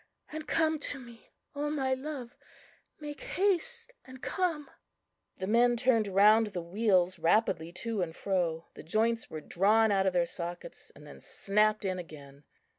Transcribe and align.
And 0.31 0.47
come 0.47 0.79
to 0.79 0.97
me, 0.99 1.29
O 1.53 1.69
my 1.69 1.93
Love, 1.93 2.35
make 2.99 3.21
haste 3.21 3.93
and 4.03 4.19
come!" 4.19 4.67
The 5.37 5.45
men 5.45 5.77
turned 5.77 6.07
round 6.07 6.47
the 6.47 6.63
wheels 6.63 7.19
rapidly 7.19 7.71
to 7.73 8.01
and 8.01 8.15
fro; 8.15 8.65
the 8.73 8.81
joints 8.81 9.29
were 9.29 9.41
drawn 9.41 9.91
out 9.91 10.07
of 10.07 10.13
their 10.13 10.25
sockets, 10.25 10.91
and 10.95 11.05
then 11.05 11.19
snapped 11.19 11.85
in 11.85 11.99
again. 11.99 12.45